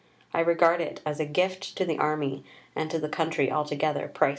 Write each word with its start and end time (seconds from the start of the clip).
I 0.33 0.39
regard 0.39 0.81
it 0.81 0.99
as 1.05 1.19
a 1.19 1.27
gift 1.27 1.77
to 1.77 1.85
the 1.85 1.99
Army, 1.99 2.43
and 2.75 2.89
to 2.89 2.97
the 2.97 3.07
country 3.07 3.51
altogether 3.51 4.07
priceless." 4.07 4.29